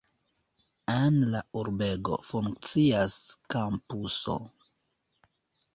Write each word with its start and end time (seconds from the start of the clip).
En 0.93 1.19
la 1.35 1.41
urbego 1.63 2.17
funkcias 2.31 3.21
kampuso. 3.57 4.41